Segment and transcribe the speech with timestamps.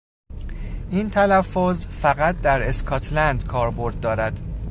[0.89, 4.39] این تلفظ فقط در اسکاتلند کاربرد دارد.